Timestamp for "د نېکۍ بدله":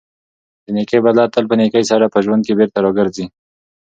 0.63-1.25